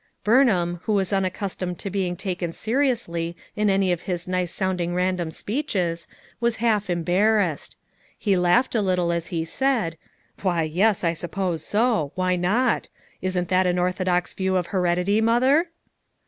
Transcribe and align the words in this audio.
Burnham, 0.23 0.79
who 0.85 0.93
was 0.93 1.13
unaccustomed 1.13 1.77
to 1.77 1.91
being 1.91 2.15
taken 2.15 2.53
seriously 2.53 3.37
in 3.55 3.69
any 3.69 3.91
of 3.91 4.01
his 4.09 4.27
nice 4.27 4.51
sounding 4.51 4.95
162 4.95 4.95
FOUR 4.97 5.29
MOTHERS 5.29 5.37
AT 5.43 5.77
CHAUTAUQUA 5.77 6.17
random 6.17 6.33
speeches, 6.39 6.39
was 6.39 6.57
Iialf 6.57 6.89
embarrassed. 6.89 7.77
He 8.17 8.35
laughed 8.35 8.73
a 8.73 8.81
little 8.81 9.11
as 9.11 9.27
he 9.27 9.45
said: 9.45 9.97
"Why, 10.41 10.63
yes, 10.63 11.03
I 11.03 11.13
sup 11.13 11.33
pose 11.33 11.63
so. 11.63 12.11
Why 12.15 12.35
not! 12.35 12.87
Isn't 13.21 13.49
that 13.49 13.67
an 13.67 13.77
orthodox 13.77 14.33
view 14.33 14.55
of 14.55 14.65
heredity, 14.73 15.21
Mother?" 15.21 15.69